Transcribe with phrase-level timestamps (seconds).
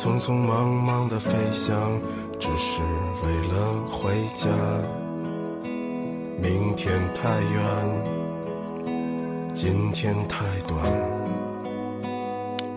[0.00, 2.00] 匆匆忙忙的飞翔，
[2.38, 2.80] 只是
[3.24, 4.46] 为了回家。
[6.40, 7.64] 明天太远，
[9.52, 10.80] 今天太短。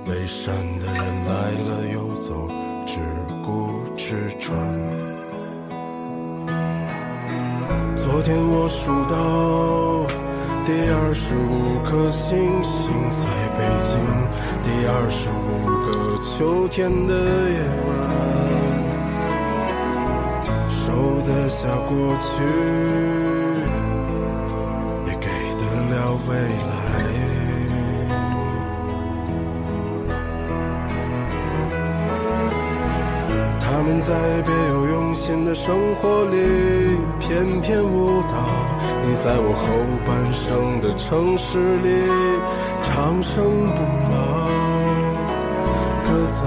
[0.03, 2.47] 背山的人来了又走，
[2.87, 2.97] 只
[3.45, 4.59] 顾吃穿。
[7.95, 9.40] 昨天我数到。
[10.71, 13.25] 第二十五颗星星在
[13.57, 13.91] 北京，
[14.63, 15.91] 第二十五个
[16.23, 17.11] 秋天的
[17.49, 17.91] 夜晚，
[20.69, 22.31] 收得下过去，
[25.05, 25.27] 也给
[25.59, 25.61] 得
[25.91, 25.93] 了
[26.29, 26.31] 未
[26.69, 26.73] 来。
[33.59, 34.09] 他们在
[34.43, 36.37] 别有用心的生活里
[37.19, 38.70] 翩翩舞蹈。
[39.03, 39.65] 你在我后
[40.05, 41.87] 半生的城市里
[42.83, 43.79] 长生不
[44.11, 44.15] 老，
[46.05, 46.45] 鸽子，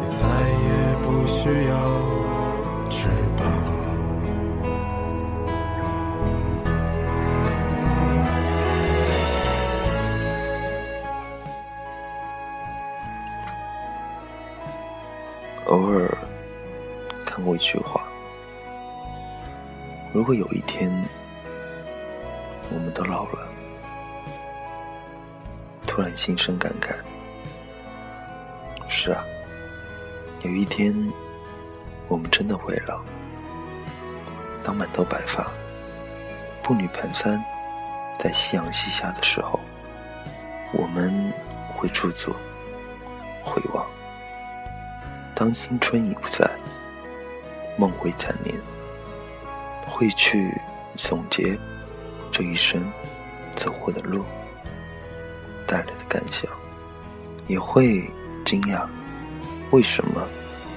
[0.00, 0.20] 你再
[0.64, 0.66] 也
[1.02, 1.72] 不需要
[2.88, 3.40] 翅膀。
[15.66, 16.08] 偶尔
[17.26, 17.97] 看过一句话。
[20.18, 20.90] 如果有一天
[22.72, 23.48] 我们都老了，
[25.86, 26.92] 突然心生感慨。
[28.88, 29.24] 是啊，
[30.40, 30.92] 有一天
[32.08, 33.00] 我们真的会老。
[34.64, 35.46] 当满头白发、
[36.64, 37.40] 步履蹒跚，
[38.18, 39.60] 在夕阳西下的时候，
[40.72, 41.32] 我们
[41.76, 42.34] 会驻足
[43.44, 43.86] 回望。
[45.32, 46.44] 当青春已不在，
[47.76, 48.52] 梦回残年。
[49.88, 50.54] 会去
[50.96, 51.58] 总结
[52.30, 52.84] 这一生
[53.56, 54.24] 走过的路
[55.66, 56.50] 带来的感想，
[57.46, 58.08] 也会
[58.44, 58.86] 惊讶
[59.70, 60.26] 为什么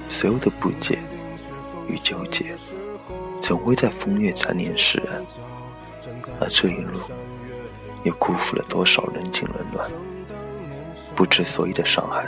[0.08, 0.98] 所有的不解
[1.88, 2.54] 与纠结
[3.40, 5.24] 总会在风月残年释然，
[6.40, 7.00] 而这一路
[8.04, 9.90] 又辜负了多少人情冷暖、
[11.14, 12.26] 不知所以的伤害。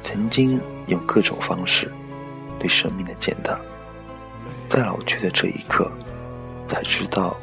[0.00, 1.90] 曾经用各种方式
[2.58, 3.58] 对生命的践踏。
[4.72, 5.92] 在老去的这一刻，
[6.66, 7.36] 才知道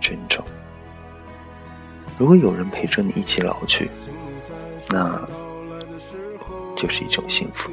[0.00, 0.44] 珍重。
[2.16, 3.90] 如果有人陪着你一起老去，
[4.88, 5.20] 那
[6.76, 7.72] 就是一种幸福。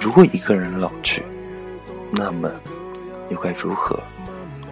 [0.00, 1.22] 如果一个人老去，
[2.10, 2.50] 那么
[3.28, 4.00] 又该如何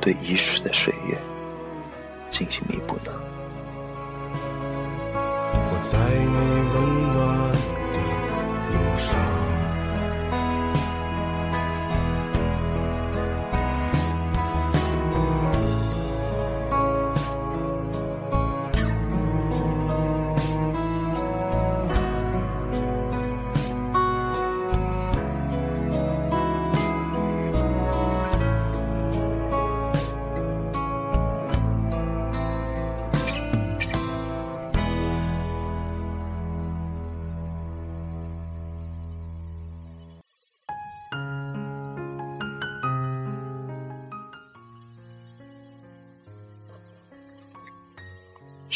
[0.00, 1.18] 对遗失的岁月
[2.30, 3.12] 进行弥补呢？
[5.12, 5.98] 我在
[6.32, 7.05] 你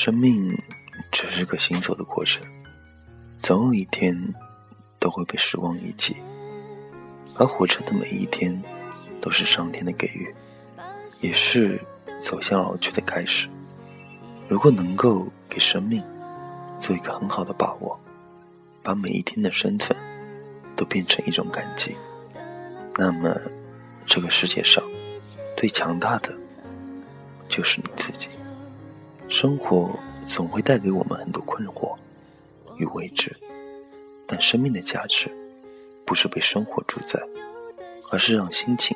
[0.03, 0.59] 生命
[1.13, 2.43] 只是个行走的过程，
[3.39, 4.17] 总有一天
[4.99, 6.17] 都会被时光遗弃，
[7.39, 8.63] 而活着的每一天
[9.21, 10.35] 都是上天的给予，
[11.21, 11.79] 也是
[12.19, 13.47] 走向老去的开始。
[14.49, 16.03] 如果能够给生命
[16.79, 18.01] 做一个很好的把握，
[18.83, 19.95] 把每一天的生存
[20.75, 21.95] 都变成一种感激，
[22.97, 23.39] 那么
[24.07, 24.83] 这个世界上
[25.59, 26.35] 最强大的
[27.51, 28.31] 就是你自己。
[29.31, 29.89] 生活
[30.27, 31.97] 总会带给我们很多困惑
[32.77, 33.35] 与未知，
[34.27, 35.31] 但生命的价值
[36.05, 37.23] 不是被生活主宰，
[38.11, 38.95] 而是让心情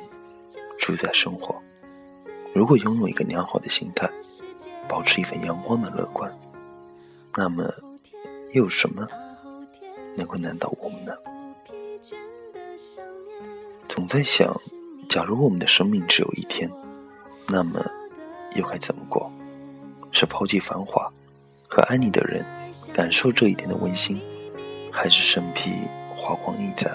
[0.77, 1.55] 主宰生活。
[2.53, 4.09] 如果拥有一个良好的心态，
[4.89, 6.29] 保持一份阳光的乐观，
[7.33, 7.63] 那么
[8.51, 9.07] 又有什么
[10.17, 11.13] 能够难倒我们呢？
[13.87, 14.53] 总在想，
[15.07, 16.69] 假如我们的生命只有一天，
[17.47, 17.83] 那么
[18.53, 19.31] 又该怎么过？
[20.15, 21.11] 是抛弃繁华，
[21.67, 22.41] 和爱你的人
[22.93, 24.21] 感受这一点的温馨，
[24.89, 25.73] 还是身披
[26.15, 26.89] 华光义载，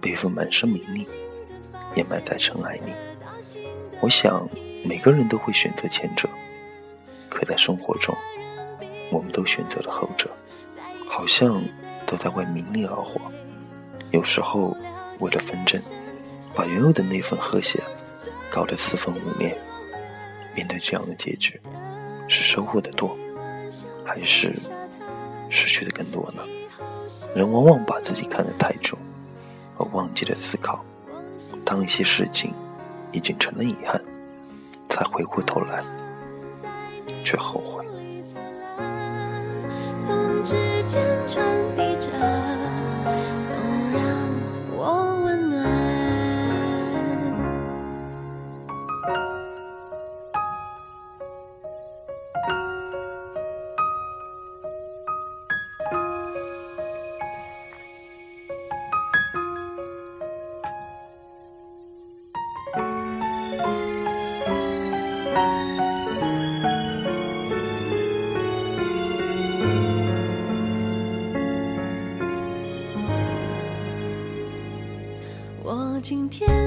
[0.00, 1.06] 背负满身名利，
[1.96, 2.92] 掩埋在尘埃里？
[4.00, 4.48] 我想
[4.82, 6.26] 每个人都会选择前者，
[7.28, 8.16] 可在生活中，
[9.12, 10.30] 我们都选择了后者，
[11.06, 11.62] 好像
[12.06, 13.20] 都在为名利而活。
[14.12, 14.74] 有时候
[15.18, 15.78] 为了纷争，
[16.54, 17.78] 把原有的那份和谐
[18.50, 19.54] 搞得四分五裂。
[20.54, 21.60] 面对这样的结局，
[22.30, 23.18] 是收获的多，
[24.04, 24.54] 还是
[25.48, 26.42] 失去的更多呢？
[27.34, 28.96] 人往往把自己看得太重，
[29.76, 30.84] 而忘记了思考。
[31.64, 32.54] 当一些事情
[33.10, 34.00] 已经成了遗憾，
[34.88, 35.82] 才回过头来，
[37.24, 37.84] 却后悔。
[40.06, 40.54] 从指
[40.84, 41.44] 尖传
[41.74, 41.89] 递
[76.10, 76.59] 今天。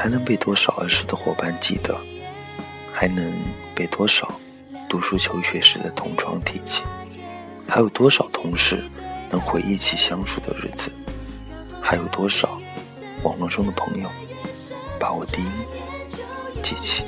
[0.00, 1.94] 还能被多少儿时的伙伴记得？
[2.90, 3.34] 还能
[3.74, 4.32] 被多少
[4.88, 6.84] 读书求学时的同窗提起？
[7.68, 8.82] 还有多少同事
[9.28, 10.90] 能回忆起相处的日子？
[11.82, 12.58] 还有多少
[13.24, 14.08] 网络中的朋友
[14.98, 17.02] 把我第一记起？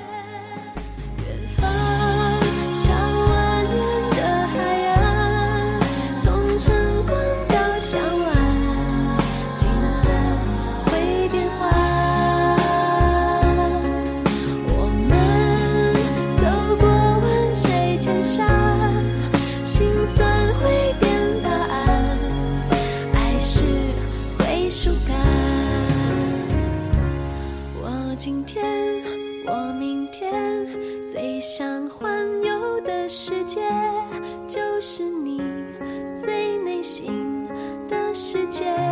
[38.53, 38.92] 当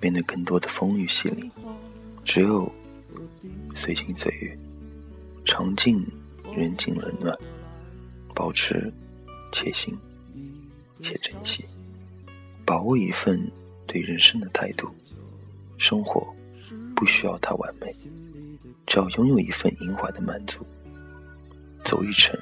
[0.00, 1.50] 面对更多的风雨洗礼，
[2.24, 2.70] 只有
[3.74, 4.58] 随心随欲，
[5.44, 6.06] 尝尽
[6.54, 7.36] 人情冷暖，
[8.34, 8.92] 保持
[9.50, 9.96] 且行
[11.00, 11.64] 且珍惜，
[12.64, 13.50] 把握一份
[13.86, 14.88] 对人生的态度。
[15.76, 16.26] 生活
[16.94, 17.92] 不需要它完美，
[18.86, 20.64] 只要拥有一份隐怀的满足，
[21.84, 22.38] 走一程，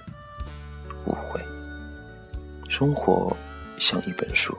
[1.06, 1.40] 无悔。
[2.68, 3.36] 生活
[3.78, 4.56] 像一本书，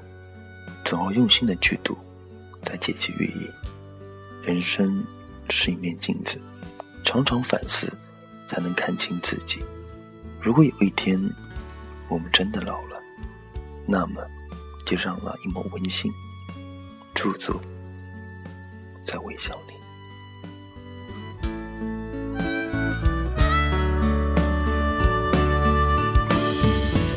[0.84, 1.98] 总要用心的去读，
[2.70, 3.50] 来解其寓意。
[4.46, 5.04] 人生
[5.50, 6.40] 是一面镜子，
[7.04, 7.92] 常常反思，
[8.48, 9.64] 才能看清自己。
[10.42, 11.20] 如果有一天
[12.10, 13.02] 我们真的老了，
[13.88, 14.22] 那么
[14.86, 16.12] 就让那一抹温馨
[17.14, 17.60] 驻足
[19.06, 19.74] 在微笑里。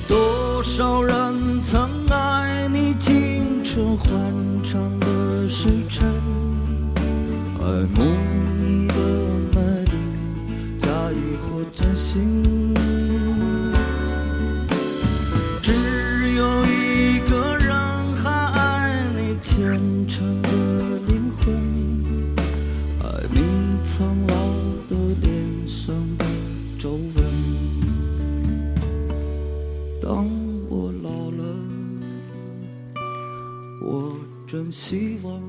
[0.06, 1.15] 多少人
[11.72, 12.74] 真心。
[15.62, 15.72] 只
[16.34, 20.50] 有一个人还爱你虔诚的
[21.06, 21.54] 灵魂，
[23.00, 23.38] 爱你
[23.84, 24.34] 苍老
[24.88, 26.24] 的脸上的
[26.78, 27.16] 皱纹。
[30.00, 30.28] 当
[30.68, 31.44] 我老了，
[33.82, 35.42] 我真希望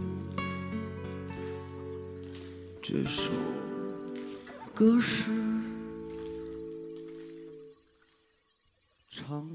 [2.82, 3.32] 这首
[4.74, 5.30] 歌是